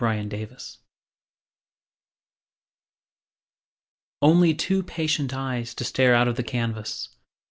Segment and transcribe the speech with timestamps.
[0.03, 0.79] FADED PICTURES
[4.23, 7.15] Only two patient eyes to stare Out of the canvas.